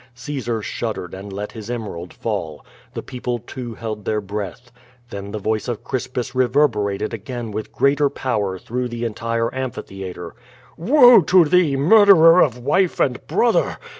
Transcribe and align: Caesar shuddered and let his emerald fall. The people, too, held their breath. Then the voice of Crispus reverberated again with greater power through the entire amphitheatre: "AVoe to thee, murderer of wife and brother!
Caesar 0.15 0.63
shuddered 0.63 1.13
and 1.13 1.31
let 1.31 1.51
his 1.51 1.69
emerald 1.69 2.11
fall. 2.11 2.65
The 2.95 3.03
people, 3.03 3.37
too, 3.37 3.75
held 3.75 4.03
their 4.03 4.19
breath. 4.19 4.71
Then 5.11 5.29
the 5.29 5.37
voice 5.37 5.67
of 5.67 5.83
Crispus 5.83 6.33
reverberated 6.33 7.13
again 7.13 7.51
with 7.51 7.71
greater 7.71 8.09
power 8.09 8.57
through 8.57 8.87
the 8.87 9.05
entire 9.05 9.53
amphitheatre: 9.53 10.33
"AVoe 10.81 11.21
to 11.27 11.45
thee, 11.45 11.75
murderer 11.75 12.41
of 12.41 12.57
wife 12.57 12.99
and 12.99 13.23
brother! 13.27 13.77